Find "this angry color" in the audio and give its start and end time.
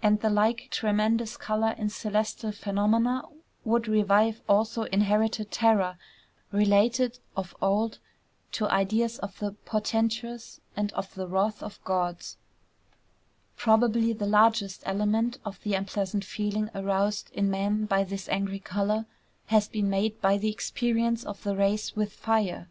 18.04-19.04